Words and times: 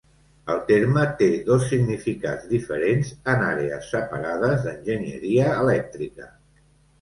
El 0.51 0.61
terme 0.67 1.01
té 1.17 1.25
dos 1.49 1.65
significats 1.73 2.47
diferents 2.53 3.11
en 3.35 3.45
àrees 3.49 3.91
separades 3.97 4.65
d'enginyeria 4.65 5.53
elèctrica. 5.67 6.33